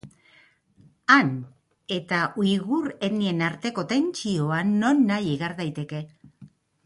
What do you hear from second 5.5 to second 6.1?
daiteke.